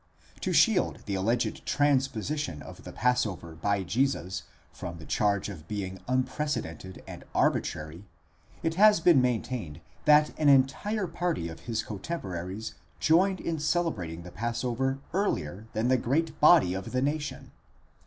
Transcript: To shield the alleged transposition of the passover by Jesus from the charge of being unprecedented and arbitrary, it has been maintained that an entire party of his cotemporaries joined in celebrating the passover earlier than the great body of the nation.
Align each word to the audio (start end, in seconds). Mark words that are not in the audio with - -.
To 0.39 0.51
shield 0.51 1.03
the 1.05 1.13
alleged 1.13 1.63
transposition 1.63 2.63
of 2.63 2.85
the 2.85 2.91
passover 2.91 3.53
by 3.53 3.83
Jesus 3.83 4.41
from 4.73 4.97
the 4.97 5.05
charge 5.05 5.47
of 5.47 5.67
being 5.67 5.99
unprecedented 6.07 7.03
and 7.07 7.23
arbitrary, 7.35 8.05
it 8.63 8.73
has 8.81 8.99
been 8.99 9.21
maintained 9.21 9.79
that 10.05 10.31
an 10.39 10.49
entire 10.49 11.05
party 11.05 11.49
of 11.49 11.59
his 11.69 11.83
cotemporaries 11.83 12.73
joined 12.99 13.39
in 13.39 13.59
celebrating 13.59 14.23
the 14.23 14.31
passover 14.31 14.97
earlier 15.13 15.67
than 15.73 15.87
the 15.87 15.97
great 15.97 16.39
body 16.39 16.73
of 16.73 16.93
the 16.93 17.01
nation. 17.03 17.51